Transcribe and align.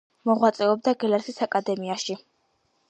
მოღვაწეობდა 0.29 0.95
გელათის 1.05 1.39
აკადემიაში. 1.49 2.21